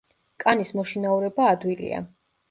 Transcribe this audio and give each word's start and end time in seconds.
კანის 0.43 0.71
მოშინაურება 0.79 1.49
ადვილია. 1.49 2.01